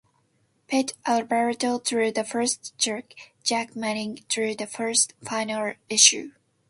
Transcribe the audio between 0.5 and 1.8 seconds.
Pete Alvarado